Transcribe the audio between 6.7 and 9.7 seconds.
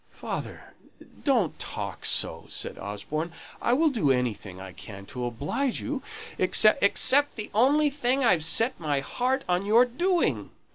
"Except the only thing I've set my heart on